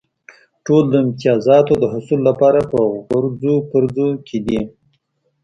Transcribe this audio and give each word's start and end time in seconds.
ټول 0.65 0.83
د 0.89 0.93
امتیازاتو 1.05 1.73
د 1.79 1.83
حصول 1.93 2.19
لپاره 2.29 2.59
په 2.71 2.79
غورځو 3.07 3.53
پرځو 3.71 4.07
کې 4.27 4.37
دي. 4.47 4.59